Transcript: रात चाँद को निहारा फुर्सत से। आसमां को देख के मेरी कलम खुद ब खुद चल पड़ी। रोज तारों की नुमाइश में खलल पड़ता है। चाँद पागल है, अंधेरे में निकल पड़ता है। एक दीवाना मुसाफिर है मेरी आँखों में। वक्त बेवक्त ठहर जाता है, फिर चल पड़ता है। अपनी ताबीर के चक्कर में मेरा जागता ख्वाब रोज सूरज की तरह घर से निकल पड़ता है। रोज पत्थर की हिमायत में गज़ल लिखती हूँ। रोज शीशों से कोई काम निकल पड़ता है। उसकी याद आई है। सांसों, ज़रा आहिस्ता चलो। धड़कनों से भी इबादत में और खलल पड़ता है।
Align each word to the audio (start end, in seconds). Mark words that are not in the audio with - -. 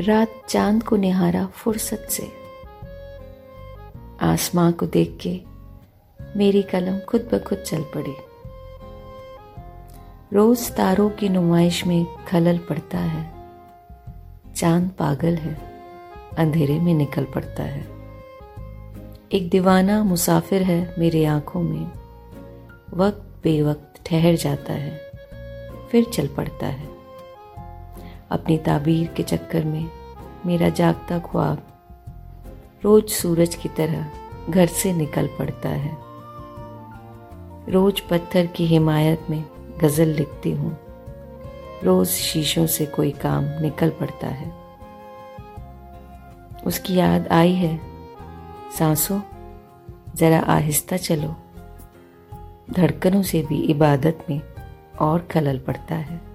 रात 0.00 0.42
चाँद 0.48 0.82
को 0.82 0.96
निहारा 0.96 1.46
फुर्सत 1.46 2.06
से। 2.10 2.32
आसमां 4.20 4.72
को 4.72 4.86
देख 4.86 5.18
के 5.20 5.40
मेरी 6.36 6.62
कलम 6.62 6.98
खुद 6.98 7.28
ब 7.32 7.38
खुद 7.38 7.58
चल 7.58 7.82
पड़ी। 7.82 8.14
रोज 10.32 10.70
तारों 10.70 11.10
की 11.10 11.28
नुमाइश 11.28 11.86
में 11.86 12.06
खलल 12.24 12.58
पड़ता 12.58 12.98
है। 12.98 13.32
चाँद 14.56 14.90
पागल 14.98 15.34
है, 15.34 15.82
अंधेरे 16.38 16.80
में 16.80 16.94
निकल 16.94 17.24
पड़ता 17.24 17.62
है। 17.62 17.86
एक 19.32 19.48
दीवाना 19.50 20.04
मुसाफिर 20.04 20.62
है 20.62 20.94
मेरी 20.98 21.24
आँखों 21.24 21.62
में। 21.62 21.90
वक्त 22.94 23.40
बेवक्त 23.44 24.06
ठहर 24.06 24.34
जाता 24.34 24.72
है, 24.72 25.00
फिर 25.90 26.04
चल 26.04 26.26
पड़ता 26.26 26.66
है। 26.66 26.93
अपनी 28.30 28.58
ताबीर 28.58 29.06
के 29.06 29.22
चक्कर 29.22 29.64
में 29.64 29.90
मेरा 30.46 30.68
जागता 30.68 31.18
ख्वाब 31.18 31.66
रोज 32.84 33.08
सूरज 33.08 33.54
की 33.54 33.68
तरह 33.68 34.10
घर 34.50 34.66
से 34.66 34.92
निकल 34.92 35.26
पड़ता 35.38 35.68
है। 35.68 35.98
रोज 37.72 38.00
पत्थर 38.00 38.46
की 38.46 38.66
हिमायत 38.66 39.26
में 39.30 39.44
गज़ल 39.80 40.08
लिखती 40.08 40.50
हूँ। 40.50 40.78
रोज 41.84 42.08
शीशों 42.08 42.66
से 42.66 42.86
कोई 42.86 43.10
काम 43.10 43.44
निकल 43.44 43.90
पड़ता 43.90 44.26
है। 44.26 44.52
उसकी 46.66 46.94
याद 46.94 47.28
आई 47.28 47.52
है। 47.52 47.80
सांसों, 48.78 49.20
ज़रा 50.14 50.40
आहिस्ता 50.40 50.96
चलो। 50.96 51.36
धड़कनों 52.70 53.22
से 53.22 53.42
भी 53.42 53.60
इबादत 53.60 54.26
में 54.30 54.40
और 55.00 55.28
खलल 55.30 55.58
पड़ता 55.58 55.94
है। 55.94 56.33